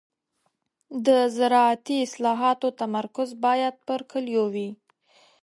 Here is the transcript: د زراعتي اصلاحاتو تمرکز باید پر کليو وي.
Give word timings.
د 1.05 1.07
زراعتي 1.37 1.97
اصلاحاتو 2.07 2.67
تمرکز 2.81 3.29
باید 3.45 3.75
پر 3.87 3.99
کليو 4.11 4.43
وي. 4.53 4.69